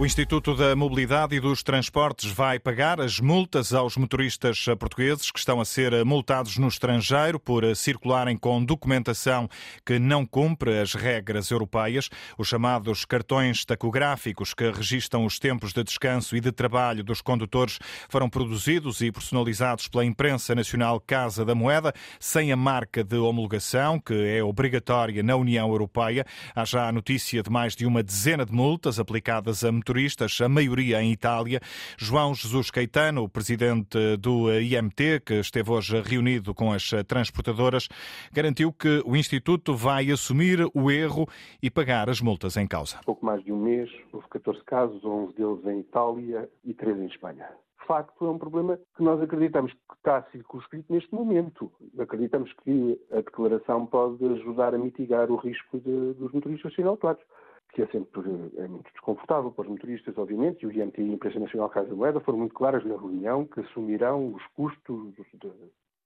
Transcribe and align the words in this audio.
O 0.00 0.06
Instituto 0.06 0.54
da 0.54 0.74
Mobilidade 0.74 1.36
e 1.36 1.40
dos 1.40 1.62
Transportes 1.62 2.32
vai 2.32 2.58
pagar 2.58 3.02
as 3.02 3.20
multas 3.20 3.74
aos 3.74 3.98
motoristas 3.98 4.64
portugueses 4.78 5.30
que 5.30 5.38
estão 5.38 5.60
a 5.60 5.64
ser 5.66 5.92
multados 6.06 6.56
no 6.56 6.68
estrangeiro 6.68 7.38
por 7.38 7.76
circularem 7.76 8.34
com 8.34 8.64
documentação 8.64 9.46
que 9.84 9.98
não 9.98 10.24
cumpre 10.24 10.78
as 10.78 10.94
regras 10.94 11.50
europeias. 11.50 12.08
Os 12.38 12.48
chamados 12.48 13.04
cartões 13.04 13.62
tacográficos 13.66 14.54
que 14.54 14.70
registram 14.70 15.26
os 15.26 15.38
tempos 15.38 15.74
de 15.74 15.84
descanso 15.84 16.34
e 16.34 16.40
de 16.40 16.50
trabalho 16.50 17.04
dos 17.04 17.20
condutores 17.20 17.78
foram 18.08 18.30
produzidos 18.30 19.02
e 19.02 19.12
personalizados 19.12 19.86
pela 19.86 20.02
imprensa 20.02 20.54
nacional 20.54 20.98
Casa 20.98 21.44
da 21.44 21.54
Moeda, 21.54 21.92
sem 22.18 22.50
a 22.52 22.56
marca 22.56 23.04
de 23.04 23.18
homologação, 23.18 24.00
que 24.00 24.14
é 24.14 24.42
obrigatória 24.42 25.22
na 25.22 25.36
União 25.36 25.68
Europeia. 25.68 26.24
Há 26.56 26.64
já 26.64 26.88
a 26.88 26.92
notícia 26.92 27.42
de 27.42 27.50
mais 27.50 27.76
de 27.76 27.84
uma 27.84 28.02
dezena 28.02 28.46
de 28.46 28.52
multas 28.54 28.98
aplicadas 28.98 29.62
a 29.62 29.70
motoristas 29.70 29.89
turistas, 29.90 30.40
a 30.40 30.48
maioria 30.48 31.02
em 31.02 31.10
Itália. 31.10 31.58
João 31.98 32.32
Jesus 32.32 32.70
Caetano, 32.70 33.28
presidente 33.28 34.16
do 34.18 34.48
IMT, 34.52 35.20
que 35.26 35.34
esteve 35.40 35.68
hoje 35.68 36.00
reunido 36.00 36.54
com 36.54 36.72
as 36.72 36.90
transportadoras, 37.08 37.88
garantiu 38.32 38.72
que 38.72 39.02
o 39.04 39.16
Instituto 39.16 39.74
vai 39.74 40.08
assumir 40.12 40.60
o 40.72 40.92
erro 40.92 41.26
e 41.60 41.68
pagar 41.68 42.08
as 42.08 42.20
multas 42.20 42.56
em 42.56 42.68
causa. 42.68 43.00
Pouco 43.04 43.26
mais 43.26 43.42
de 43.42 43.52
um 43.52 43.60
mês, 43.60 43.90
houve 44.12 44.28
14 44.28 44.62
casos, 44.64 45.04
11 45.04 45.34
deles 45.34 45.66
em 45.66 45.80
Itália 45.80 46.48
e 46.64 46.72
3 46.72 46.96
em 46.98 47.06
Espanha 47.06 47.48
de 47.80 47.86
facto 47.86 48.24
é 48.24 48.30
um 48.30 48.38
problema 48.38 48.78
que 48.96 49.02
nós 49.02 49.20
acreditamos 49.20 49.72
que 49.72 49.96
está 49.96 50.22
circunscrito 50.30 50.92
neste 50.92 51.12
momento. 51.12 51.72
Acreditamos 51.98 52.52
que 52.62 53.00
a 53.10 53.16
declaração 53.16 53.84
pode 53.86 54.24
ajudar 54.24 54.76
a 54.76 54.78
mitigar 54.78 55.28
o 55.28 55.34
risco 55.34 55.80
de, 55.80 56.12
dos 56.12 56.30
motoristas 56.30 56.72
serem 56.74 56.88
autuados 56.88 57.24
que 57.72 57.82
é 57.82 57.86
sempre 57.86 58.20
é 58.58 58.68
muito 58.68 58.90
desconfortável 58.92 59.50
para 59.50 59.62
os 59.62 59.68
motoristas, 59.68 60.16
obviamente, 60.18 60.62
e 60.62 60.66
o 60.66 60.72
IMT 60.72 61.00
e 61.00 61.10
a 61.10 61.14
Imprensa 61.14 61.38
Nacional 61.38 61.70
Casa 61.70 61.88
da 61.88 61.94
Moeda 61.94 62.20
foram 62.20 62.38
muito 62.38 62.54
claras 62.54 62.84
na 62.84 62.96
reunião 62.96 63.46
que 63.46 63.60
assumirão 63.60 64.34
os 64.34 64.46
custos 64.56 65.14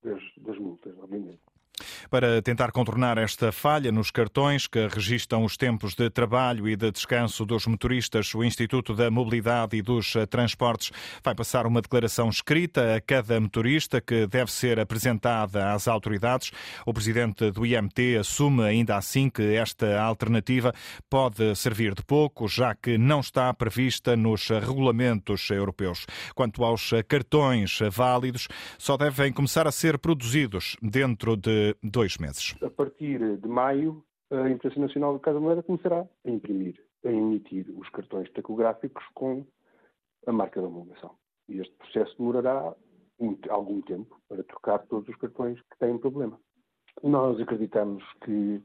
das, 0.03 0.23
das 0.39 0.59
multas, 0.59 0.95
obviamente. 0.99 1.41
Para 2.11 2.43
tentar 2.43 2.71
contornar 2.71 3.19
esta 3.19 3.51
falha 3.51 3.91
nos 3.91 4.11
cartões 4.11 4.67
que 4.67 4.87
registram 4.87 5.45
os 5.45 5.57
tempos 5.57 5.95
de 5.95 6.11
trabalho 6.11 6.69
e 6.69 6.77
de 6.77 6.91
descanso 6.91 7.45
dos 7.45 7.67
motoristas, 7.67 8.35
o 8.35 8.45
Instituto 8.45 8.95
da 8.95 9.11
Mobilidade 9.11 9.77
e 9.77 9.83
dos 9.83 10.15
Transportes 10.29 10.91
vai 11.23 11.35
passar 11.35 11.67
uma 11.67 11.81
declaração 11.81 12.29
escrita 12.29 12.97
a 12.97 13.01
cada 13.01 13.41
motorista 13.41 14.01
que 14.01 14.27
deve 14.27 14.53
ser 14.53 14.79
apresentada 14.79 15.73
às 15.73 15.89
autoridades. 15.89 16.51
O 16.87 16.93
presidente 16.93 17.51
do 17.51 17.65
IMT 17.65 18.19
assume 18.21 18.63
ainda 18.63 18.97
assim 18.97 19.31
que 19.31 19.55
esta 19.55 20.01
alternativa 20.01 20.73
pode 21.09 21.55
servir 21.57 21.95
de 21.95 22.03
pouco, 22.03 22.47
já 22.49 22.75
que 22.75 22.99
não 22.99 23.21
está 23.21 23.53
prevista 23.55 24.17
nos 24.17 24.49
regulamentos 24.49 25.49
europeus. 25.51 26.07
Quanto 26.35 26.65
aos 26.65 26.91
cartões 27.09 27.79
válidos, 27.91 28.49
só 28.79 28.97
devem 28.97 29.33
começar 29.33 29.67
a 29.67 29.73
ser 29.73 29.99
produzidos 29.99 30.77
dentro 30.83 31.37
de 31.37 31.75
dois 31.95 32.19
meses. 32.19 32.57
A 32.61 32.69
partir 32.69 33.37
de 33.37 33.49
maio, 33.49 34.05
a 34.31 34.51
Imprensa 34.51 34.81
Nacional 34.81 35.15
de 35.15 35.21
Casa 35.21 35.39
Moeda 35.39 35.63
começará 35.63 36.05
a 36.27 36.31
imprimir, 36.31 36.85
a 37.05 37.09
emitir 37.09 37.67
os 37.79 37.89
cartões 37.91 38.29
tacográficos 38.33 39.05
com 39.15 39.47
a 40.27 40.33
marca 40.33 40.61
da 40.61 40.67
homologação. 40.67 41.15
E 41.49 41.61
este 41.61 41.73
processo 41.77 42.17
demorará 42.19 42.75
algum 43.49 43.81
tempo 43.83 44.21
para 44.29 44.43
trocar 44.43 44.79
todos 44.87 45.09
os 45.09 45.17
cartões 45.17 45.61
que 45.61 45.79
têm 45.79 45.97
problema. 45.97 46.39
Nós 47.03 47.41
acreditamos 47.41 48.03
que, 48.25 48.61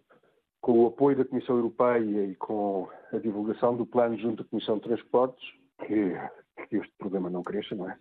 com 0.60 0.84
o 0.84 0.88
apoio 0.88 1.18
da 1.18 1.26
Comissão 1.26 1.56
Europeia 1.58 2.26
e 2.26 2.36
com 2.36 2.90
a 3.14 3.18
divulgação 3.18 3.78
do 3.78 3.86
plano 3.86 4.18
junto 4.18 4.42
à 4.42 4.46
Comissão 4.46 4.78
de 4.78 4.84
Transportes, 4.84 5.48
que, 5.86 6.14
que 6.68 6.78
este 6.78 6.94
problema 6.98 7.30
não 7.30 7.44
cresça, 7.44 7.76
não 7.76 7.90
é? 7.90 7.98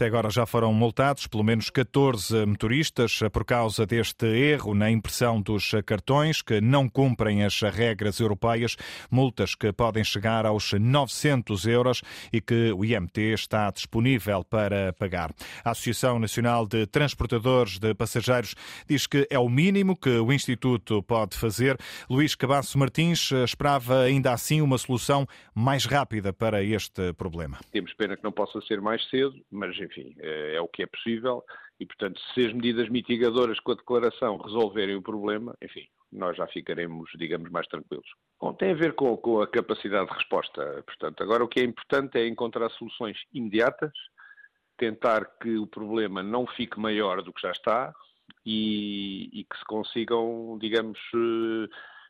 Até 0.00 0.06
agora 0.06 0.30
já 0.30 0.46
foram 0.46 0.72
multados 0.72 1.26
pelo 1.26 1.44
menos 1.44 1.68
14 1.68 2.46
motoristas 2.46 3.20
por 3.30 3.44
causa 3.44 3.84
deste 3.84 4.24
erro 4.24 4.74
na 4.74 4.90
impressão 4.90 5.42
dos 5.42 5.72
cartões 5.84 6.40
que 6.40 6.58
não 6.58 6.88
cumprem 6.88 7.44
as 7.44 7.60
regras 7.60 8.18
europeias, 8.18 8.78
multas 9.10 9.54
que 9.54 9.70
podem 9.74 10.02
chegar 10.02 10.46
aos 10.46 10.72
900 10.72 11.66
euros 11.66 12.00
e 12.32 12.40
que 12.40 12.72
o 12.72 12.82
IMT 12.82 13.34
está 13.34 13.70
disponível 13.70 14.42
para 14.42 14.94
pagar. 14.94 15.34
A 15.62 15.72
Associação 15.72 16.18
Nacional 16.18 16.66
de 16.66 16.86
Transportadores 16.86 17.78
de 17.78 17.92
Passageiros 17.92 18.54
diz 18.88 19.06
que 19.06 19.26
é 19.28 19.38
o 19.38 19.50
mínimo 19.50 19.94
que 19.94 20.18
o 20.18 20.32
Instituto 20.32 21.02
pode 21.02 21.36
fazer. 21.36 21.76
Luís 22.08 22.34
Cabasso 22.34 22.78
Martins 22.78 23.32
esperava 23.44 24.00
ainda 24.00 24.32
assim 24.32 24.62
uma 24.62 24.78
solução 24.78 25.26
mais 25.54 25.84
rápida 25.84 26.32
para 26.32 26.64
este 26.64 27.12
problema. 27.12 27.58
Temos 27.70 27.92
pena 27.92 28.16
que 28.16 28.24
não 28.24 28.32
possa 28.32 28.62
ser 28.62 28.80
mais 28.80 29.06
cedo, 29.10 29.34
mas 29.50 29.78
é, 29.98 30.56
é 30.56 30.60
o 30.60 30.68
que 30.68 30.82
é 30.82 30.86
possível 30.86 31.42
e, 31.78 31.86
portanto, 31.86 32.20
se 32.34 32.46
as 32.46 32.52
medidas 32.52 32.88
mitigadoras 32.90 33.58
com 33.60 33.72
a 33.72 33.76
declaração 33.76 34.36
resolverem 34.36 34.96
o 34.96 35.02
problema, 35.02 35.56
enfim, 35.62 35.86
nós 36.12 36.36
já 36.36 36.46
ficaremos, 36.46 37.10
digamos, 37.16 37.50
mais 37.50 37.66
tranquilos. 37.68 38.06
Bom, 38.38 38.52
tem 38.52 38.72
a 38.72 38.74
ver 38.74 38.94
com, 38.94 39.16
com, 39.16 39.40
a 39.40 39.46
capacidade 39.46 40.10
de 40.10 40.14
resposta. 40.14 40.82
Portanto, 40.86 41.22
agora 41.22 41.42
o 41.42 41.48
que 41.48 41.60
é 41.60 41.64
importante 41.64 42.18
é 42.18 42.26
encontrar 42.26 42.68
soluções 42.72 43.16
imediatas, 43.32 43.92
tentar 44.76 45.24
que 45.40 45.56
o 45.56 45.66
problema 45.66 46.22
não 46.22 46.46
fique 46.46 46.78
maior 46.78 47.22
do 47.22 47.32
que 47.32 47.42
já 47.42 47.50
está 47.50 47.94
e, 48.44 49.30
e 49.32 49.44
que 49.44 49.58
se 49.58 49.64
consigam, 49.64 50.58
digamos, 50.60 50.98
eh, 51.14 51.68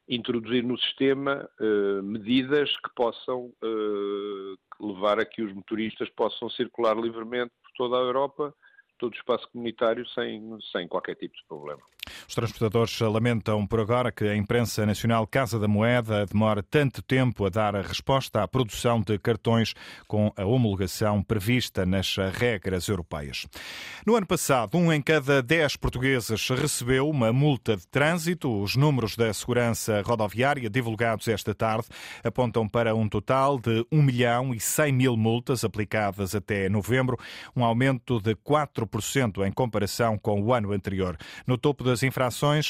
introduzir 0.08 0.64
no 0.64 0.76
sistema 0.78 1.48
uh, 1.60 2.02
medidas 2.02 2.68
que 2.78 2.92
possam 2.96 3.52
uh, 3.62 4.84
levar 4.84 5.20
a 5.20 5.24
que 5.24 5.40
os 5.40 5.52
motoristas 5.52 6.08
possam 6.10 6.50
circular 6.50 6.96
livremente 6.96 7.52
toda 7.80 7.96
a 7.96 8.00
Europa 8.00 8.54
todo 8.98 9.14
o 9.14 9.16
espaço 9.16 9.48
comunitário 9.50 10.06
sem, 10.10 10.58
sem 10.70 10.86
qualquer 10.86 11.14
tipo 11.16 11.34
de 11.34 11.42
problema. 11.48 11.80
Os 12.30 12.34
transportadores 12.36 13.00
lamentam 13.00 13.66
por 13.66 13.80
agora 13.80 14.12
que 14.12 14.22
a 14.22 14.36
imprensa 14.36 14.86
nacional 14.86 15.26
Casa 15.26 15.58
da 15.58 15.66
Moeda 15.66 16.24
demora 16.26 16.62
tanto 16.62 17.02
tempo 17.02 17.44
a 17.44 17.48
dar 17.48 17.74
a 17.74 17.82
resposta 17.82 18.40
à 18.40 18.46
produção 18.46 19.00
de 19.00 19.18
cartões 19.18 19.74
com 20.06 20.32
a 20.36 20.44
homologação 20.44 21.24
prevista 21.24 21.84
nas 21.84 22.14
regras 22.38 22.86
europeias. 22.86 23.48
No 24.06 24.14
ano 24.14 24.26
passado, 24.26 24.78
um 24.78 24.92
em 24.92 25.02
cada 25.02 25.42
dez 25.42 25.74
portugueses 25.74 26.48
recebeu 26.50 27.10
uma 27.10 27.32
multa 27.32 27.76
de 27.76 27.84
trânsito. 27.88 28.62
Os 28.62 28.76
números 28.76 29.16
da 29.16 29.34
segurança 29.34 30.00
rodoviária 30.00 30.70
divulgados 30.70 31.26
esta 31.26 31.52
tarde 31.52 31.88
apontam 32.22 32.68
para 32.68 32.94
um 32.94 33.08
total 33.08 33.58
de 33.58 33.84
1 33.90 34.00
milhão 34.00 34.54
e 34.54 34.60
100 34.60 34.92
mil 34.92 35.16
multas 35.16 35.64
aplicadas 35.64 36.32
até 36.36 36.68
novembro, 36.68 37.18
um 37.56 37.64
aumento 37.64 38.20
de 38.20 38.36
4 38.36 38.88
em 39.44 39.50
comparação 39.50 40.16
com 40.16 40.40
o 40.40 40.54
ano 40.54 40.70
anterior. 40.70 41.16
No 41.44 41.58
topo 41.58 41.82
das 41.82 42.04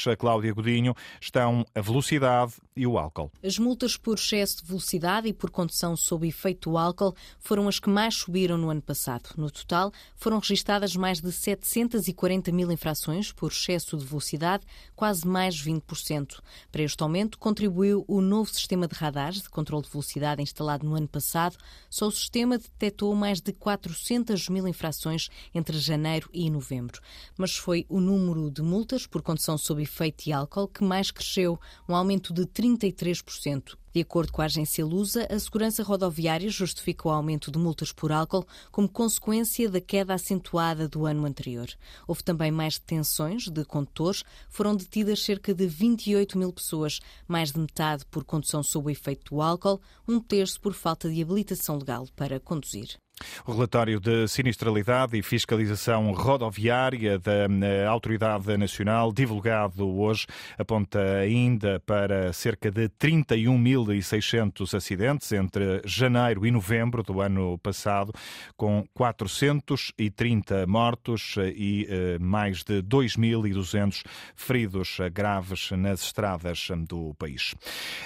a 0.07 0.15
Cláudia 0.15 0.53
Godinho, 0.53 0.95
estão 1.19 1.65
a 1.73 1.81
velocidade 1.81 2.53
e 2.75 2.87
o 2.87 2.97
álcool. 2.97 3.31
As 3.43 3.59
multas 3.59 3.97
por 3.97 4.15
excesso 4.17 4.57
de 4.57 4.67
velocidade 4.67 5.27
e 5.27 5.33
por 5.33 5.49
condução 5.49 5.95
sob 5.95 6.27
efeito 6.27 6.69
do 6.69 6.77
álcool 6.77 7.15
foram 7.39 7.67
as 7.67 7.79
que 7.79 7.89
mais 7.89 8.15
subiram 8.15 8.57
no 8.57 8.69
ano 8.69 8.81
passado. 8.81 9.29
No 9.37 9.51
total, 9.51 9.91
foram 10.15 10.39
registadas 10.39 10.95
mais 10.95 11.19
de 11.19 11.31
740 11.31 12.51
mil 12.51 12.71
infrações 12.71 13.31
por 13.31 13.51
excesso 13.51 13.97
de 13.97 14.05
velocidade, 14.05 14.65
quase 14.95 15.27
mais 15.27 15.61
20%. 15.61 16.39
Para 16.71 16.83
este 16.83 17.03
aumento 17.03 17.37
contribuiu 17.37 18.05
o 18.07 18.21
novo 18.21 18.49
sistema 18.49 18.87
de 18.87 18.95
radares 18.95 19.41
de 19.41 19.49
controle 19.49 19.83
de 19.83 19.91
velocidade 19.91 20.41
instalado 20.41 20.85
no 20.85 20.95
ano 20.95 21.07
passado. 21.07 21.57
Só 21.89 22.07
o 22.07 22.11
sistema 22.11 22.57
detectou 22.57 23.13
mais 23.15 23.41
de 23.41 23.51
400 23.51 24.47
mil 24.49 24.67
infrações 24.67 25.29
entre 25.53 25.77
janeiro 25.77 26.29
e 26.33 26.49
novembro. 26.49 27.01
Mas 27.37 27.55
foi 27.55 27.85
o 27.89 27.99
número 27.99 28.49
de 28.49 28.61
multas 28.61 29.05
por 29.05 29.21
condução 29.21 29.57
sob 29.57 29.81
efeito 29.81 30.23
de 30.23 30.31
álcool 30.31 30.67
que 30.67 30.83
mais 30.83 31.11
cresceu, 31.11 31.59
um 31.87 31.95
aumento 31.95 32.33
de 32.33 32.45
33%. 32.77 33.77
De 33.93 33.99
acordo 33.99 34.31
com 34.31 34.41
a 34.41 34.45
agência 34.45 34.85
Lusa, 34.85 35.27
a 35.29 35.37
segurança 35.37 35.83
rodoviária 35.83 36.49
justifica 36.49 37.07
o 37.07 37.11
aumento 37.11 37.51
de 37.51 37.59
multas 37.59 37.91
por 37.91 38.11
álcool 38.11 38.47
como 38.71 38.87
consequência 38.87 39.69
da 39.69 39.81
queda 39.81 40.13
acentuada 40.13 40.87
do 40.87 41.05
ano 41.05 41.25
anterior. 41.25 41.67
Houve 42.07 42.23
também 42.23 42.51
mais 42.51 42.79
detenções 42.79 43.49
de 43.49 43.65
condutores, 43.65 44.23
foram 44.49 44.75
detidas 44.75 45.21
cerca 45.21 45.53
de 45.53 45.67
28 45.67 46.37
mil 46.37 46.53
pessoas, 46.53 46.99
mais 47.27 47.51
de 47.51 47.59
metade 47.59 48.05
por 48.05 48.23
condução 48.23 48.63
sob 48.63 48.87
o 48.87 48.89
efeito 48.89 49.35
do 49.35 49.41
álcool, 49.41 49.81
um 50.07 50.19
terço 50.19 50.59
por 50.61 50.73
falta 50.73 51.09
de 51.09 51.21
habilitação 51.21 51.77
legal 51.77 52.07
para 52.15 52.39
conduzir. 52.39 52.97
O 53.45 53.51
relatório 53.53 53.99
de 53.99 54.27
sinistralidade 54.27 55.17
e 55.17 55.23
fiscalização 55.23 56.11
rodoviária 56.11 57.17
da 57.19 57.47
eh, 57.61 57.85
Autoridade 57.85 58.55
Nacional, 58.57 59.11
divulgado 59.11 59.87
hoje, 59.87 60.25
aponta 60.57 60.99
ainda 61.17 61.79
para 61.85 62.33
cerca 62.33 62.71
de 62.71 62.87
31.600 62.89 64.73
acidentes 64.75 65.31
entre 65.31 65.81
janeiro 65.85 66.45
e 66.45 66.51
novembro 66.51 67.03
do 67.03 67.21
ano 67.21 67.57
passado, 67.57 68.13
com 68.55 68.85
430 68.93 70.65
mortos 70.67 71.35
e 71.55 71.87
eh, 71.89 72.19
mais 72.19 72.63
de 72.63 72.81
2.200 72.81 74.03
feridos 74.35 74.97
graves 75.13 75.71
nas 75.71 76.03
estradas 76.03 76.67
do 76.87 77.13
país. 77.15 77.55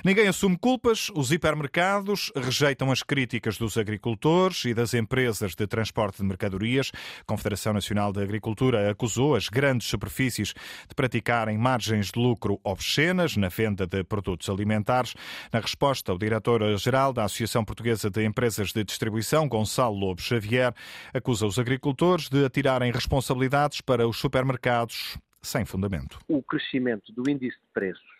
Ninguém 0.03 0.27
assume 0.27 0.57
culpas, 0.57 1.09
os 1.13 1.31
hipermercados 1.31 2.31
rejeitam 2.35 2.91
as 2.91 3.03
críticas 3.03 3.57
dos 3.57 3.77
agricultores 3.77 4.65
e 4.65 4.73
das 4.73 4.93
empresas 4.93 5.04
empresas 5.05 5.53
de 5.53 5.67
transporte 5.67 6.17
de 6.17 6.23
mercadorias. 6.23 6.91
A 7.21 7.25
Confederação 7.25 7.73
Nacional 7.73 8.11
de 8.11 8.21
Agricultura 8.21 8.89
acusou 8.89 9.35
as 9.35 9.47
grandes 9.47 9.87
superfícies 9.87 10.53
de 10.87 10.95
praticarem 10.95 11.57
margens 11.57 12.11
de 12.11 12.19
lucro 12.19 12.59
obscenas 12.63 13.37
na 13.37 13.49
venda 13.49 13.85
de 13.85 14.03
produtos 14.03 14.49
alimentares. 14.49 15.13
Na 15.53 15.59
resposta, 15.59 16.11
o 16.11 16.17
diretor-geral 16.17 17.13
da 17.13 17.23
Associação 17.25 17.63
Portuguesa 17.63 18.09
de 18.09 18.25
Empresas 18.25 18.73
de 18.73 18.83
Distribuição, 18.83 19.47
Gonçalo 19.47 19.95
Lobo 19.95 20.21
Xavier, 20.21 20.73
acusa 21.13 21.45
os 21.45 21.59
agricultores 21.59 22.27
de 22.27 22.43
atirarem 22.43 22.91
responsabilidades 22.91 23.81
para 23.81 24.07
os 24.07 24.17
supermercados 24.17 25.19
sem 25.43 25.63
fundamento. 25.65 26.17
O 26.27 26.41
crescimento 26.41 27.13
do 27.13 27.29
índice 27.29 27.57
de 27.57 27.67
preços 27.71 28.15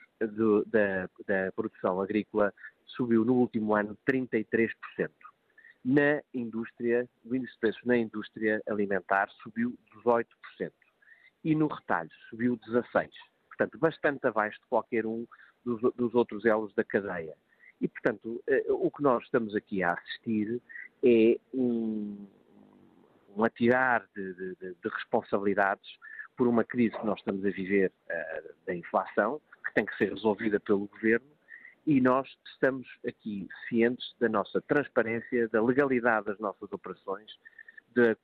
da, 0.67 1.09
da 1.27 1.51
produção 1.55 1.99
agrícola 1.99 2.53
subiu 2.85 3.25
no 3.25 3.33
último 3.33 3.75
ano 3.75 3.97
33% 4.07 4.75
na 5.85 6.19
indústria, 6.33 7.07
o 7.23 7.35
índice 7.35 7.53
de 7.53 7.59
preços 7.59 7.85
na 7.85 7.95
indústria 7.95 8.59
alimentar 8.67 9.29
subiu 9.43 9.77
18% 10.03 10.25
e 11.43 11.53
no 11.53 11.67
retalho 11.67 12.09
subiu 12.27 12.57
16%. 12.57 13.11
Portanto, 13.47 13.77
bastante 13.77 14.25
abaixo 14.25 14.59
de 14.59 14.65
qualquer 14.65 15.05
um 15.05 15.27
dos, 15.63 15.79
dos 15.95 16.15
outros 16.15 16.43
elos 16.43 16.73
da 16.73 16.83
cadeia. 16.83 17.37
E, 17.79 17.87
portanto, 17.87 18.43
eh, 18.47 18.65
o 18.69 18.89
que 18.89 19.03
nós 19.03 19.23
estamos 19.23 19.55
aqui 19.55 19.83
a 19.83 19.93
assistir 19.93 20.59
é 21.03 21.37
um, 21.53 22.27
um 23.35 23.43
atirar 23.43 24.07
de, 24.15 24.33
de, 24.33 24.55
de, 24.55 24.89
responsabilidades 24.89 25.87
por 26.35 26.47
uma 26.47 26.63
crise 26.63 26.97
que 26.97 27.05
nós 27.05 27.19
estamos 27.19 27.45
a 27.45 27.49
viver 27.49 27.91
uh, 28.09 28.55
da 28.65 28.73
inflação, 28.75 29.39
que 29.65 29.73
tem 29.73 29.85
que 29.85 29.95
ser 29.97 30.11
resolvida 30.11 30.59
pelo 30.59 30.87
governo, 30.87 31.27
e 31.85 32.01
nós 32.01 32.27
estamos 32.53 32.87
aqui 33.07 33.47
cientes 33.67 34.05
da 34.19 34.27
nossa 34.27 34.61
transparência, 34.61 35.47
da 35.49 35.61
legalidade 35.61 36.25
das 36.25 36.39
nossas 36.39 36.71
operações, 36.71 37.31
de 37.93 38.17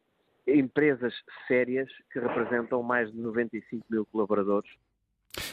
empresas 0.48 1.13
sérias 1.48 1.90
que 2.12 2.19
representam 2.19 2.81
mais 2.81 3.12
de 3.12 3.18
95 3.18 3.86
mil 3.90 4.06
colaboradores 4.08 4.72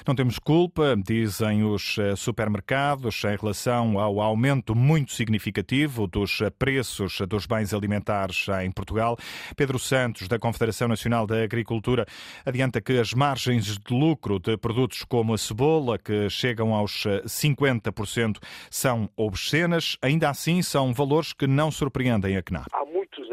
não 0.08 0.14
temos 0.14 0.38
culpa, 0.38 0.96
dizem 0.96 1.62
os 1.62 1.98
eh, 1.98 2.16
supermercados, 2.16 3.22
em 3.24 3.36
relação 3.36 3.98
ao 3.98 4.22
aumento 4.22 4.74
muito 4.74 5.12
significativo 5.12 6.06
dos 6.06 6.40
eh, 6.40 6.48
preços 6.48 7.18
dos 7.28 7.44
bens 7.44 7.74
alimentares 7.74 8.46
em 8.64 8.70
Portugal. 8.70 9.18
Pedro 9.54 9.78
Santos, 9.78 10.26
da 10.26 10.38
Confederação 10.38 10.88
Nacional 10.88 11.26
da 11.26 11.42
Agricultura, 11.42 12.06
adianta 12.46 12.80
que 12.80 12.98
as 12.98 13.12
margens 13.12 13.66
de 13.66 13.94
lucro 13.94 14.38
de 14.38 14.56
produtos 14.56 15.04
como 15.04 15.34
a 15.34 15.38
cebola, 15.38 15.98
que 15.98 16.30
chegam 16.30 16.72
aos 16.72 17.04
50%, 17.26 18.36
eh, 18.36 18.46
são 18.70 19.10
obscenas. 19.14 19.98
Ainda 20.00 20.30
assim, 20.30 20.62
são 20.62 20.94
valores 20.94 21.34
que 21.34 21.46
não 21.46 21.70
surpreendem 21.70 22.38
a 22.38 22.42
CNA. 22.42 22.64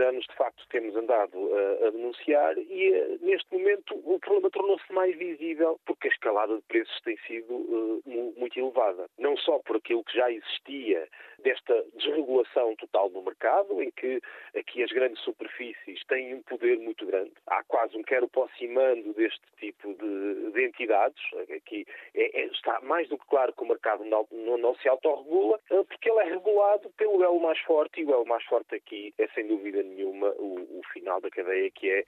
Anos, 0.05 0.25
de 0.25 0.35
facto, 0.35 0.65
temos 0.69 0.95
andado 0.95 1.37
a, 1.55 1.87
a 1.87 1.91
denunciar 1.91 2.57
e, 2.57 3.17
neste 3.21 3.51
momento, 3.51 3.95
o 4.03 4.19
problema 4.19 4.49
tornou-se 4.49 4.93
mais 4.93 5.15
visível 5.17 5.79
porque 5.85 6.07
a 6.07 6.11
escalada 6.11 6.55
de 6.55 6.61
preços 6.63 7.01
tem 7.01 7.17
sido 7.27 7.53
uh, 7.53 8.03
muito 8.37 8.59
elevada. 8.59 9.07
Não 9.17 9.35
só 9.37 9.59
por 9.59 9.77
aquilo 9.77 10.03
que 10.03 10.17
já 10.17 10.31
existia 10.31 11.07
desta 11.45 11.85
desregulação 11.93 12.75
total 12.75 13.07
do 13.11 13.21
mercado, 13.21 13.81
em 13.81 13.91
que 13.91 14.19
aqui 14.57 14.81
as 14.81 14.91
grandes 14.91 15.23
superfícies 15.23 16.03
têm 16.07 16.33
um 16.33 16.41
poder 16.41 16.79
muito 16.79 17.05
grande. 17.05 17.31
Há 17.45 17.63
quase 17.65 17.95
um 17.95 18.01
quero 18.01 18.27
mando 18.67 19.13
deste 19.13 19.41
tipo 19.59 19.93
de, 19.93 20.51
de 20.51 20.65
entidades. 20.65 21.21
Aqui 21.55 21.85
é, 22.15 22.41
é, 22.41 22.45
está 22.47 22.81
mais 22.81 23.07
do 23.07 23.17
que 23.17 23.27
claro 23.27 23.53
que 23.53 23.61
o 23.61 23.67
mercado 23.67 24.03
não, 24.03 24.27
não, 24.31 24.57
não 24.57 24.75
se 24.75 24.89
autorregula, 24.89 25.59
eh, 25.69 25.83
porque 25.83 26.09
ele 26.09 26.19
é 26.19 26.23
regulado 26.23 26.89
pelo 26.97 27.23
elo 27.23 27.39
mais 27.39 27.59
forte, 27.59 28.01
e 28.01 28.05
o 28.05 28.11
elo 28.11 28.25
mais 28.25 28.43
forte 28.45 28.73
aqui 28.73 29.13
é, 29.19 29.27
sem 29.29 29.47
dúvida 29.47 29.83
nenhuma, 29.83 30.29
o, 30.37 30.79
o 30.79 30.81
final 30.91 31.21
da 31.21 31.29
cadeia, 31.29 31.69
que 31.69 31.89
é 31.89 32.03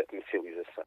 a 0.00 0.06
comercialização. 0.06 0.84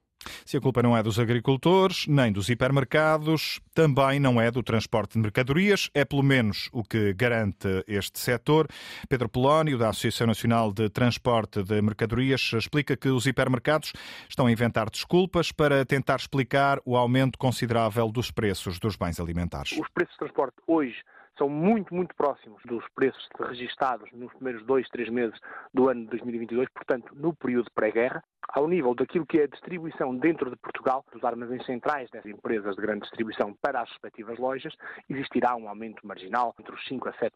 Se 0.50 0.58
a 0.58 0.60
culpa 0.60 0.82
não 0.82 0.98
é 0.98 1.04
dos 1.04 1.20
agricultores, 1.20 2.08
nem 2.08 2.32
dos 2.32 2.50
hipermercados, 2.50 3.62
também 3.72 4.20
não 4.20 4.42
é 4.42 4.50
do 4.50 4.64
transporte 4.64 5.14
de 5.14 5.20
mercadorias, 5.20 5.92
é 5.94 6.04
pelo 6.04 6.24
menos 6.24 6.70
o 6.74 6.84
que 6.84 7.14
garante 7.14 7.68
este 7.88 8.18
setor. 8.18 8.68
Pedro 9.08 9.30
Polónio, 9.30 9.78
da 9.78 9.90
Associação 9.90 10.26
Nacional 10.26 10.74
de 10.74 10.90
Transporte 10.90 11.62
de 11.62 11.80
Mercadorias, 11.84 12.50
explica 12.52 12.98
que 12.98 13.10
os 13.10 13.28
hipermercados 13.28 13.94
estão 14.28 14.48
a 14.48 14.52
inventar 14.52 14.90
desculpas 14.90 15.52
para 15.52 15.86
tentar 15.86 16.16
explicar 16.16 16.80
o 16.84 16.98
aumento 16.98 17.38
considerável 17.38 18.12
dos 18.12 18.32
preços 18.32 18.80
dos 18.80 18.96
bens 18.96 19.20
alimentares. 19.20 19.74
Os 19.74 19.88
preços 19.90 20.14
de 20.14 20.18
transporte 20.18 20.56
hoje 20.66 20.96
são 21.40 21.50
muito, 21.50 21.96
muito 21.96 22.14
próximos 22.16 22.62
dos 22.66 22.86
preços 22.94 23.28
registados 23.40 24.12
nos 24.12 24.32
primeiros 24.34 24.64
dois, 24.66 24.88
três 24.90 25.10
meses 25.10 25.40
do 25.74 25.90
ano 25.90 26.02
de 26.02 26.10
2022, 26.10 26.70
portanto, 26.70 27.16
no 27.16 27.34
período 27.34 27.72
pré-guerra, 27.74 28.22
ao 28.50 28.68
nível 28.68 28.94
daquilo 28.94 29.26
que 29.26 29.40
é 29.40 29.44
a 29.44 29.48
distribuição 29.48 30.16
dentro 30.16 30.50
de 30.50 30.56
Portugal, 30.58 31.06
dos 31.14 31.24
armazéns 31.24 31.66
centrais 31.66 32.10
das 32.10 32.26
empresas 32.26 32.76
de 32.76 32.82
grande 32.82 33.02
distribuição 33.02 33.56
para 33.62 33.82
as 33.82 33.90
respectivas 33.90 34.38
lojas, 34.38 34.76
existirá 35.08 35.56
um 35.56 35.70
aumento 35.70 36.06
marginal 36.06 36.54
entre 36.60 36.74
os 36.76 36.82
5% 36.88 37.08
a 37.08 37.14
7%. 37.14 37.30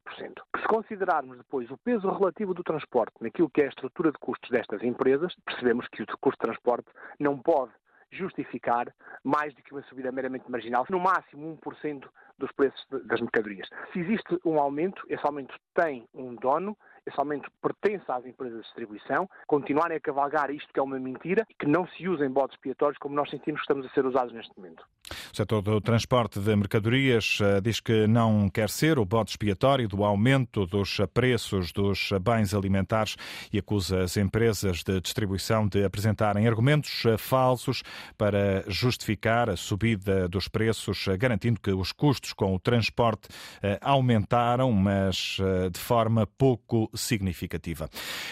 Se 0.60 0.68
considerarmos 0.68 1.38
depois 1.38 1.70
o 1.72 1.78
peso 1.78 2.10
relativo 2.10 2.54
do 2.54 2.64
transporte 2.64 3.14
naquilo 3.22 3.50
que 3.50 3.62
é 3.62 3.66
a 3.66 3.70
estrutura 3.70 4.12
de 4.12 4.18
custos 4.18 4.50
destas 4.50 4.84
empresas, 4.84 5.34
percebemos 5.46 5.88
que 5.88 6.04
o 6.04 6.08
custo 6.20 6.42
de 6.42 6.52
transporte 6.52 6.90
não 7.20 7.38
pode 7.38 7.72
justificar 8.14 8.94
mais 9.24 9.54
do 9.54 9.62
que 9.62 9.72
uma 9.72 9.84
subida 9.84 10.12
meramente 10.12 10.50
marginal, 10.50 10.86
no 10.90 11.00
máximo 11.00 11.58
1% 11.64 12.04
dos 12.38 12.52
preços 12.52 12.86
das 13.06 13.22
mercadorias. 13.22 13.68
Se 13.92 14.00
existe 14.00 14.40
um 14.46 14.60
aumento, 14.60 15.04
esse 15.10 15.26
aumento 15.26 15.56
tem 15.74 16.08
um 16.14 16.36
dono, 16.36 16.78
esse 17.06 17.20
aumento 17.20 17.50
pertence 17.62 18.06
às 18.10 18.26
empresas 18.26 18.60
de 18.60 18.64
distribuição, 18.64 19.30
continuarem 19.48 19.98
a 19.98 20.00
cavalgar 20.00 20.50
isto 20.52 20.72
que 20.74 20.80
é 20.80 20.84
uma 20.84 21.00
mentira 21.00 21.46
e 21.50 21.54
que 21.54 21.68
não 21.68 21.88
se 21.88 22.08
usem 22.08 22.30
bodes 22.30 22.56
expiatórios 22.56 22.98
como 22.98 23.16
nós 23.16 23.30
sentimos 23.30 23.60
que 23.62 23.66
estamos 23.66 23.86
a 23.86 23.90
ser 23.94 24.06
usados 24.06 24.34
neste 24.34 24.56
momento. 24.58 24.84
O 25.32 25.36
setor 25.36 25.62
do 25.62 25.82
transporte 25.82 26.40
de 26.40 26.56
mercadorias 26.56 27.40
eh, 27.42 27.60
diz 27.60 27.80
que 27.80 28.08
não 28.08 28.50
quer 28.50 28.70
ser 28.70 28.98
o 28.98 29.06
bode 29.06 29.32
expiatório 29.32 29.88
do 29.88 30.04
aumento 30.04 30.66
dos 30.66 30.98
preços 31.14 31.72
dos 31.72 32.12
bens 32.22 32.54
alimentares 32.54 33.18
e 33.52 33.60
acusa 33.60 34.04
as 34.04 34.16
empresas 34.16 34.84
de 34.84 35.02
distribuição 35.02 35.68
de 35.68 35.84
apresentarem 35.84 36.48
argumentos 36.48 37.04
eh, 37.06 37.18
falsos 37.18 37.84
para 38.18 38.64
justificar 38.68 39.50
a 39.50 39.58
subida 39.58 40.28
dos 40.30 40.48
preços, 40.48 41.08
eh, 41.08 41.18
garantindo 41.18 41.60
que 41.60 41.72
os 41.72 41.92
custos 41.92 42.32
com 42.32 42.56
o 42.56 42.60
transporte 42.60 43.28
aumentaram, 43.82 44.72
mas 44.72 45.38
de 45.72 45.80
forma 45.80 46.28
pouco 46.38 46.90
significativa. 46.96 47.90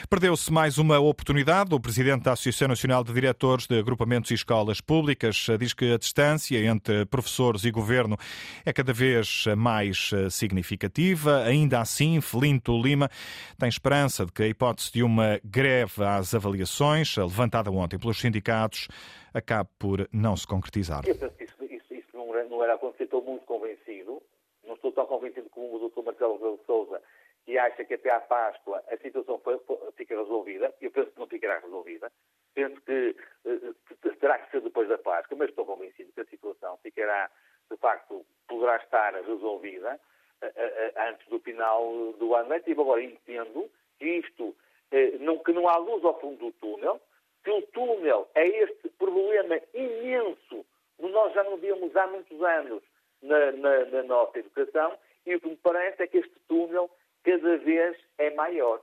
Perdeu-se 0.10 0.52
mais 0.52 0.78
uma 0.78 1.00
oportunidade. 1.00 1.74
O 1.74 1.80
presidente 1.80 2.24
da 2.24 2.34
Associação 2.34 2.68
Nacional 2.68 3.04
de 3.04 3.14
Diretores 3.14 3.68
de 3.68 3.78
Agrupamentos 3.78 4.32
e 4.32 4.34
Escolas 4.34 4.82
Públicas 4.82 5.48
diz 5.60 5.74
que 5.74 5.94
a 5.94 5.98
distância 5.98 6.58
entre 6.66 7.06
professores 7.06 7.64
e 7.64 7.72
governo 7.72 8.18
é 8.66 8.74
cada 8.74 8.94
vez 8.94 9.46
mais 9.58 10.12
significativa. 10.30 11.44
Ainda 11.44 11.80
assim, 11.80 12.20
Felinto 12.22 12.80
Lima 12.82 13.10
tem 13.58 13.70
esperança 13.70 14.26
de 14.26 14.32
que 14.32 14.44
a 14.44 14.48
hipótese 14.48 14.92
de 14.92 15.04
uma 15.04 15.40
greve 15.44 16.04
às 16.04 16.34
avaliações, 16.34 17.16
levantada 17.18 17.72
ontem 17.72 17.98
pelos 17.98 18.20
sindicatos, 18.20 18.88
acabe 19.34 19.70
por 19.80 20.08
não 20.12 20.36
se 20.36 20.46
concretizar. 20.46 21.04
Isso, 21.08 22.06
não, 22.14 22.64
era 22.64 22.76
acontecer. 22.76 23.04
Estou 23.04 23.24
muito 23.24 23.46
convencido. 23.46 24.22
Não 24.66 24.76
estou 24.76 24.92
tão 24.92 25.06
convencido 25.06 25.50
como 25.50 25.76
o 25.76 25.90
Dr. 25.90 26.04
Marcelo 26.04 26.60
Souza 26.66 27.02
e 27.48 27.58
acha 27.58 27.84
que 27.84 27.96
até 27.96 28.10
à 28.10 28.20
Páscoa 28.20 28.84
a 28.88 28.98
situação 28.98 29.40
foi, 29.40 29.60
fica 29.96 30.18
resolvida. 30.18 30.74
Eu 30.82 30.92
penso 30.92 31.12
que 31.12 31.20
não 31.20 31.28
ficará 31.28 31.60
resolvida. 31.60 32.12
Penso 32.54 32.80
que 32.82 33.16
uh, 33.46 34.16
terá 34.20 34.40
que 34.40 34.52
ser 34.52 34.62
depois 34.62 34.88
da 34.88 34.98
Páscoa, 34.98 35.38
mas 35.38 35.50
estou 35.50 35.66
convencido 35.66 36.12
que 36.14 36.22
a 36.22 36.26
situação 36.26 36.78
ficará, 36.84 37.30
de 37.70 37.78
facto, 37.78 38.26
poderá 38.48 38.78
estar 38.78 39.14
resolvida 39.14 40.00
uh, 40.42 40.46
uh, 40.46 41.10
antes 41.10 41.28
do 41.28 41.40
final 41.40 42.14
do 42.14 42.36
ano 42.36 42.50
letivo. 42.50 42.82
Agora, 42.82 43.04
entendo 43.04 43.70
que 43.98 44.06
isto, 44.06 44.56
não, 45.20 45.38
que 45.40 45.52
não 45.54 45.68
há 45.68 45.78
luz 45.78 46.04
ao 46.04 46.20
fundo 46.20 46.38
do 46.38 46.52
túnel, 46.54 47.00
que 47.44 47.52
o 47.52 47.62
túnel 47.68 48.30
é 48.36 48.46
este 48.48 48.90
problema 48.98 49.60
imenso 49.74 50.66
que 50.98 51.08
nós 51.08 51.34
já 51.34 51.44
não 51.44 51.58
víamos 51.58 51.96
há 51.96 52.08
muitos 52.08 52.42
anos 52.44 52.84
na, 53.22 53.52
na, 53.54 53.86
na 53.86 54.04
nossa 54.04 54.40
educação, 54.40 54.98
e 55.26 55.36
o 55.36 55.42
que 55.42 55.50
me 55.50 55.58
parece 55.58 56.04
é 56.04 56.08
que 56.08 56.20
este 56.20 56.40
túnel 56.48 56.90
cada 57.24 57.58
vez 57.58 57.98
é 58.18 58.30
maior. 58.32 58.82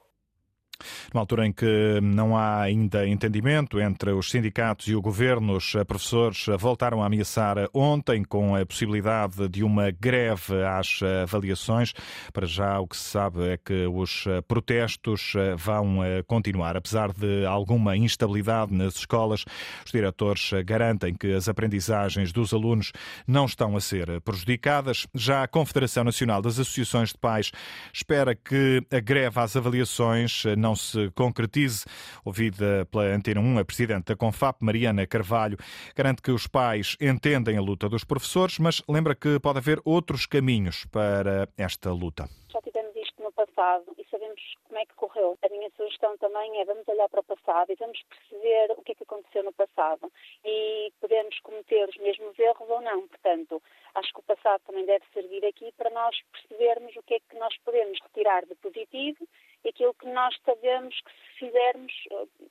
Numa 1.12 1.22
altura 1.22 1.46
em 1.46 1.52
que 1.52 2.00
não 2.02 2.36
há 2.36 2.60
ainda 2.60 3.06
entendimento 3.06 3.80
entre 3.80 4.12
os 4.12 4.30
sindicatos 4.30 4.88
e 4.88 4.94
o 4.94 5.00
governo, 5.00 5.56
os 5.56 5.72
professores 5.86 6.46
voltaram 6.58 7.02
a 7.02 7.06
ameaçar 7.06 7.56
ontem 7.72 8.22
com 8.22 8.54
a 8.54 8.64
possibilidade 8.66 9.48
de 9.48 9.64
uma 9.64 9.90
greve 9.90 10.62
às 10.64 11.00
avaliações. 11.22 11.92
Para 12.32 12.46
já, 12.46 12.78
o 12.78 12.86
que 12.86 12.96
se 12.96 13.04
sabe 13.04 13.48
é 13.48 13.56
que 13.56 13.86
os 13.86 14.24
protestos 14.46 15.32
vão 15.56 15.98
continuar. 16.26 16.76
Apesar 16.76 17.12
de 17.12 17.46
alguma 17.46 17.96
instabilidade 17.96 18.74
nas 18.74 18.96
escolas, 18.96 19.44
os 19.84 19.90
diretores 19.90 20.50
garantem 20.64 21.14
que 21.14 21.32
as 21.32 21.48
aprendizagens 21.48 22.32
dos 22.32 22.52
alunos 22.52 22.92
não 23.26 23.46
estão 23.46 23.76
a 23.76 23.80
ser 23.80 24.20
prejudicadas. 24.20 25.06
Já 25.14 25.42
a 25.42 25.48
Confederação 25.48 26.04
Nacional 26.04 26.42
das 26.42 26.58
Associações 26.58 27.10
de 27.10 27.18
Pais 27.18 27.50
espera 27.92 28.34
que 28.34 28.82
a 28.90 29.00
greve 29.00 29.40
às 29.40 29.56
avaliações 29.56 30.44
não 30.56 30.76
se 30.76 30.97
concretize. 31.14 31.84
Ouvida 32.24 32.86
pela 32.90 33.04
Antena 33.04 33.40
1, 33.40 33.58
a 33.58 33.64
presidente 33.64 34.06
da 34.06 34.16
Confap, 34.16 34.62
Mariana 34.62 35.06
Carvalho, 35.06 35.56
garante 35.94 36.22
que 36.22 36.30
os 36.30 36.46
pais 36.46 36.96
entendem 37.00 37.56
a 37.56 37.60
luta 37.60 37.88
dos 37.88 38.04
professores, 38.04 38.58
mas 38.58 38.82
lembra 38.88 39.14
que 39.14 39.38
pode 39.40 39.58
haver 39.58 39.80
outros 39.84 40.26
caminhos 40.26 40.86
para 40.86 41.48
esta 41.56 41.90
luta. 41.90 42.28
Já 42.52 42.60
tivemos 42.62 42.94
isto 42.96 43.22
no 43.22 43.32
passado 43.32 43.84
e 43.98 44.04
sabemos 44.10 44.40
como 44.64 44.78
é 44.78 44.86
que 44.86 44.94
correu. 44.94 45.38
A 45.42 45.48
minha 45.48 45.70
sugestão 45.76 46.16
também 46.18 46.60
é 46.60 46.64
vamos 46.64 46.86
olhar 46.88 47.08
para 47.08 47.20
o 47.20 47.24
passado 47.24 47.70
e 47.70 47.76
vamos 47.76 47.98
perceber 48.02 48.72
o 48.76 48.82
que 48.82 48.92
é 48.92 48.94
que 48.94 49.02
aconteceu 49.02 49.42
no 49.44 49.52
passado 49.52 50.10
e 50.44 50.92
podemos 51.00 51.38
cometer 51.40 51.88
os 51.88 51.96
mesmos 51.96 52.38
erros 52.38 52.68
ou 52.68 52.80
não. 52.80 53.06
Portanto, 53.08 53.62
acho 53.94 54.12
que 54.12 54.20
o 54.20 54.22
passado 54.22 54.60
também 54.66 54.86
deve 54.86 55.04
servir 55.12 55.44
aqui 55.44 55.72
para 55.76 55.90
nós 55.90 56.16
percebermos 56.32 56.94
o 56.96 57.02
que 57.02 57.14
é 57.14 57.20
que 57.20 57.38
nós 57.38 57.56
podemos 57.64 57.98
retirar 58.02 58.46
de 58.46 58.54
positivo 58.56 59.26
aquilo 59.68 59.94
que 59.94 60.06
nós 60.08 60.36
sabemos 60.44 60.94
que 61.00 61.10
se 61.10 61.38
fizermos 61.38 61.92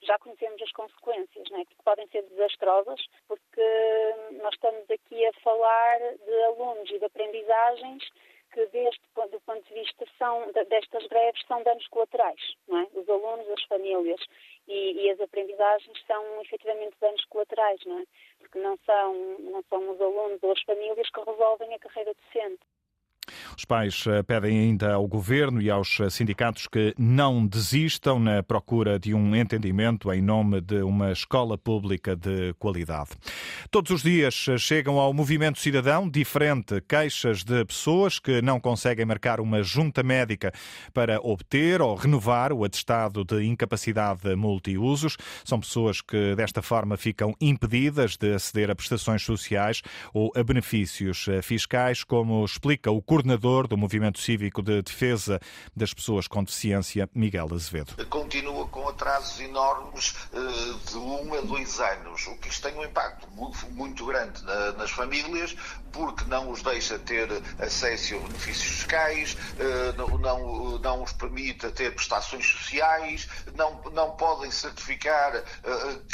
já 0.01 0.17
conhecemos 0.19 0.61
as 0.61 0.71
consequências, 0.71 1.49
não 1.49 1.59
é? 1.59 1.65
que 1.65 1.75
podem 1.83 2.07
ser 2.07 2.23
desastrosas, 2.23 2.99
porque 3.27 3.61
nós 4.41 4.53
estamos 4.53 4.89
aqui 4.89 5.25
a 5.25 5.33
falar 5.41 5.99
de 5.99 6.43
alunos 6.43 6.89
e 6.89 6.99
de 6.99 7.05
aprendizagens 7.05 8.03
que 8.53 8.65
deste 8.67 9.01
do 9.31 9.41
ponto 9.41 9.67
de 9.67 9.73
vista 9.73 10.05
são, 10.17 10.51
destas 10.51 11.05
greves 11.07 11.43
são 11.47 11.61
danos 11.63 11.85
colaterais, 11.87 12.39
não 12.67 12.79
é? 12.79 12.87
Os 12.93 13.09
alunos, 13.09 13.49
as 13.49 13.63
famílias 13.63 14.19
e, 14.67 15.05
e, 15.05 15.11
as 15.11 15.19
aprendizagens 15.19 16.05
são 16.05 16.41
efetivamente 16.41 16.95
danos 16.99 17.23
colaterais, 17.25 17.79
não 17.85 17.99
é? 17.99 18.03
Porque 18.39 18.59
não 18.59 18.77
são, 18.85 19.13
não 19.39 19.63
são 19.63 19.89
os 19.89 19.99
alunos 19.99 20.41
ou 20.41 20.51
as 20.51 20.61
famílias 20.63 21.09
que 21.09 21.21
resolvem 21.21 21.73
a 21.73 21.79
carreira 21.79 22.13
docente. 22.13 22.61
Pais 23.67 24.05
eh, 24.07 24.23
pedem 24.23 24.57
ainda 24.59 24.93
ao 24.93 25.05
governo 25.05 25.61
e 25.61 25.69
aos 25.69 25.99
eh, 25.99 26.09
sindicatos 26.09 26.67
que 26.67 26.93
não 26.97 27.45
desistam 27.45 28.17
na 28.17 28.41
procura 28.41 28.97
de 28.97 29.13
um 29.13 29.35
entendimento 29.35 30.11
em 30.13 30.21
nome 30.21 30.61
de 30.61 30.81
uma 30.81 31.11
escola 31.11 31.57
pública 31.57 32.15
de 32.15 32.53
qualidade. 32.57 33.09
Todos 33.69 33.91
os 33.91 34.01
dias 34.01 34.45
eh, 34.47 34.57
chegam 34.57 34.97
ao 34.97 35.13
movimento 35.13 35.59
cidadão 35.59 36.09
diferente 36.09 36.79
queixas 36.87 37.43
de 37.43 37.65
pessoas 37.65 38.19
que 38.19 38.41
não 38.41 38.57
conseguem 38.57 39.05
marcar 39.05 39.41
uma 39.41 39.61
junta 39.61 40.01
médica 40.01 40.53
para 40.93 41.19
obter 41.19 41.81
ou 41.81 41.93
renovar 41.93 42.53
o 42.53 42.63
atestado 42.63 43.25
de 43.25 43.43
incapacidade 43.43 44.33
multiusos. 44.33 45.17
São 45.43 45.59
pessoas 45.59 45.99
que 45.99 46.35
desta 46.35 46.61
forma 46.61 46.95
ficam 46.95 47.35
impedidas 47.41 48.15
de 48.15 48.33
aceder 48.33 48.71
a 48.71 48.75
prestações 48.75 49.23
sociais 49.23 49.81
ou 50.13 50.31
a 50.37 50.41
benefícios 50.41 51.25
fiscais, 51.43 52.05
como 52.05 52.45
explica 52.45 52.89
o 52.89 53.01
coordenador 53.01 53.56
do 53.65 53.77
Movimento 53.77 54.19
Cívico 54.19 54.61
de 54.61 54.81
Defesa 54.81 55.39
das 55.73 55.93
Pessoas 55.93 56.27
com 56.27 56.43
Deficiência, 56.43 57.09
Miguel 57.15 57.47
Azevedo. 57.53 57.93
Continua 58.07 58.67
com 58.67 58.86
atrasos 58.97 59.39
enormes 59.39 60.15
eh, 60.33 60.89
de 60.89 60.97
um 60.97 61.33
a 61.35 61.41
dois 61.41 61.79
anos, 61.79 62.25
o 62.25 62.35
que 62.37 62.49
isto 62.49 62.67
tem 62.67 62.77
um 62.77 62.83
impacto 62.83 63.27
muito 63.69 64.05
grande 64.05 64.43
nas 64.77 64.89
famílias, 64.89 65.55
porque 65.91 66.25
não 66.25 66.49
os 66.49 66.61
deixa 66.63 66.97
ter 66.99 67.29
acesso 67.59 68.15
a 68.15 68.19
benefícios 68.19 68.67
fiscais, 68.67 69.37
eh, 69.59 69.93
não, 69.95 70.79
não, 70.79 71.03
os 71.03 71.13
permite 71.13 71.69
ter 71.71 71.93
prestações 71.93 72.45
sociais, 72.45 73.27
não, 73.55 73.81
não 73.91 74.11
podem 74.11 74.49
certificar 74.49 75.35
eh, 75.35 75.43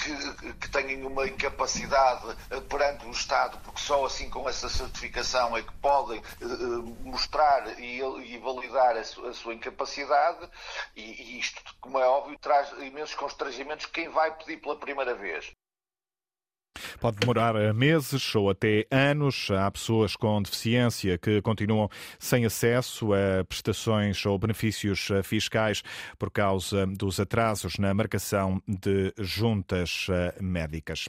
que, 0.04 0.54
que 0.54 0.70
tenham 0.70 1.08
uma 1.08 1.26
incapacidade 1.26 2.36
perante 2.70 3.06
o 3.06 3.12
Estado, 3.12 3.58
porque 3.64 3.80
só 3.80 4.06
assim 4.06 4.30
com 4.30 4.48
essa 4.48 4.68
certificação 4.68 5.56
é 5.56 5.62
que 5.64 5.74
podem 5.76 6.22
mostrar 7.02 7.80
e, 7.80 8.02
validar 8.38 8.98
a, 8.98 9.04
su, 9.04 9.26
a, 9.26 9.34
sua 9.34 9.54
incapacidade 9.54 10.50
e 10.96 11.40
isto, 11.40 11.62
como 11.80 11.98
é 12.00 12.06
óbvio, 12.06 12.38
traz 12.40 12.73
imensos 12.82 13.16
constrangimentos 13.16 13.86
quem 13.86 14.10
vai 14.10 14.36
pedir 14.38 14.58
pela 14.58 14.76
primeira 14.76 15.14
vez. 15.16 15.52
Pode 17.00 17.18
demorar 17.18 17.54
meses 17.74 18.34
ou 18.36 18.50
até 18.50 18.86
anos. 18.90 19.50
Há 19.52 19.70
pessoas 19.70 20.16
com 20.16 20.42
deficiência 20.42 21.18
que 21.18 21.42
continuam 21.42 21.90
sem 22.18 22.46
acesso 22.46 23.14
a 23.14 23.44
prestações 23.44 24.26
ou 24.26 24.40
benefícios 24.40 25.10
fiscais 25.24 25.84
por 26.18 26.32
causa 26.32 26.88
dos 26.88 27.20
atrasos 27.20 27.78
na 27.78 27.94
marcação 27.94 28.62
de 28.68 29.14
juntas 29.20 30.08
médicas. 30.40 31.08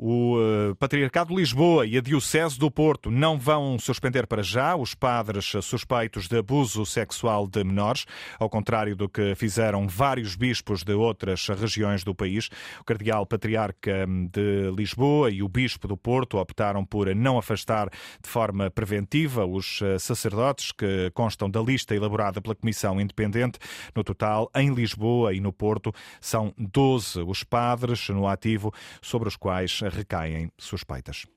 O 0.00 0.36
uh, 0.38 0.76
Patriarcado 0.76 1.30
de 1.30 1.40
Lisboa 1.40 1.84
e 1.84 1.98
a 1.98 2.00
Diocese 2.00 2.56
do 2.56 2.70
Porto 2.70 3.10
não 3.10 3.36
vão 3.36 3.76
suspender 3.80 4.28
para 4.28 4.44
já 4.44 4.76
os 4.76 4.94
padres 4.94 5.52
suspeitos 5.60 6.28
de 6.28 6.38
abuso 6.38 6.86
sexual 6.86 7.48
de 7.48 7.64
menores, 7.64 8.06
ao 8.38 8.48
contrário 8.48 8.94
do 8.94 9.08
que 9.08 9.34
fizeram 9.34 9.88
vários 9.88 10.36
bispos 10.36 10.84
de 10.84 10.92
outras 10.92 11.48
regiões 11.48 12.04
do 12.04 12.14
país. 12.14 12.48
O 12.80 12.84
Cardeal 12.84 13.26
Patriarca 13.26 14.06
de 14.30 14.70
Lisboa 14.70 15.32
e 15.32 15.42
o 15.42 15.48
Bispo 15.48 15.88
do 15.88 15.96
Porto 15.96 16.38
optaram 16.38 16.84
por 16.84 17.12
não 17.12 17.36
afastar 17.36 17.90
de 18.22 18.30
forma 18.30 18.70
preventiva 18.70 19.44
os 19.44 19.82
eh, 19.82 19.98
sacerdotes 19.98 20.70
que 20.70 21.10
constam 21.12 21.50
da 21.50 21.60
lista 21.60 21.96
elaborada 21.96 22.40
pela 22.40 22.54
Comissão 22.54 23.00
Independente. 23.00 23.58
No 23.96 24.04
total, 24.04 24.48
em 24.54 24.72
Lisboa 24.72 25.34
e 25.34 25.40
no 25.40 25.52
Porto, 25.52 25.92
são 26.20 26.54
12 26.56 27.22
os 27.22 27.42
padres 27.42 28.08
no 28.10 28.28
ativo 28.28 28.72
sobre 29.02 29.26
os 29.26 29.34
quais 29.34 29.82
recaem 29.88 30.50
suspeitas. 30.58 31.26